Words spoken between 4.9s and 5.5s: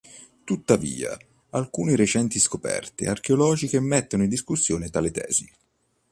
tesi.